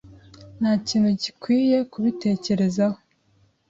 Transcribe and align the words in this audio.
Ntakintu 0.59 1.09
gikwiye 1.21 1.77
kubitekerezaho. 1.91 2.97